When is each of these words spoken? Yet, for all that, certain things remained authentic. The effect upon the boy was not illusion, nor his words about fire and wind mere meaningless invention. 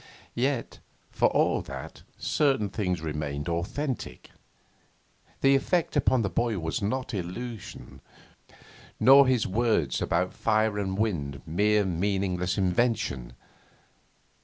Yet, 0.33 0.79
for 1.11 1.27
all 1.29 1.61
that, 1.61 2.01
certain 2.17 2.69
things 2.69 3.01
remained 3.01 3.47
authentic. 3.47 4.31
The 5.41 5.53
effect 5.55 5.95
upon 5.95 6.23
the 6.23 6.27
boy 6.31 6.57
was 6.57 6.81
not 6.81 7.13
illusion, 7.13 8.01
nor 8.99 9.27
his 9.27 9.45
words 9.45 10.01
about 10.01 10.33
fire 10.33 10.79
and 10.79 10.97
wind 10.97 11.43
mere 11.45 11.85
meaningless 11.85 12.57
invention. 12.57 13.33